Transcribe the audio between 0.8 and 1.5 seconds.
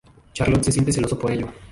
celoso por ello.